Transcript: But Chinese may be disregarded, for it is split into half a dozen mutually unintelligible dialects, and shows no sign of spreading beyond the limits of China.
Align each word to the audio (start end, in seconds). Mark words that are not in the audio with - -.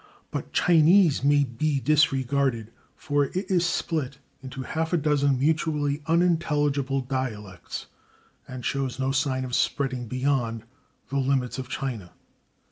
But 0.31 0.51
Chinese 0.51 1.23
may 1.23 1.43
be 1.43 1.79
disregarded, 1.79 2.71
for 2.95 3.25
it 3.25 3.51
is 3.51 3.67
split 3.67 4.17
into 4.41 4.63
half 4.63 4.93
a 4.93 4.97
dozen 4.97 5.37
mutually 5.37 6.01
unintelligible 6.07 7.01
dialects, 7.01 7.85
and 8.47 8.65
shows 8.65 8.97
no 8.97 9.11
sign 9.11 9.45
of 9.45 9.53
spreading 9.53 10.07
beyond 10.07 10.63
the 11.09 11.19
limits 11.19 11.59
of 11.59 11.69
China. 11.69 12.13